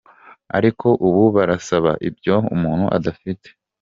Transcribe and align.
Ariko 0.57 0.87
ubu 1.07 1.23
barasaba 1.35 1.91
ibyo 2.07 2.35
umuntu 2.55 2.85
adafite. 2.97 3.47